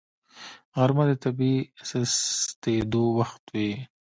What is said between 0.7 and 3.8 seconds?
غرمه د طبیعي سستېدو وخت وي